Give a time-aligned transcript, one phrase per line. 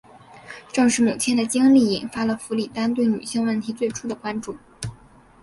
[0.73, 4.57] 正是母亲的经历引发了弗里丹对女性问题最初的关注。